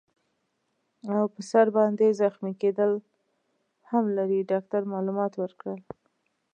[1.15, 2.91] او پر سر باندي زخمي کیدل
[3.89, 4.39] هم لري.
[4.51, 5.79] ډاکټر معلومات ورکړل.